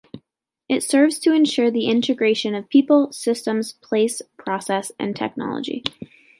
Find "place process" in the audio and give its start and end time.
3.73-4.91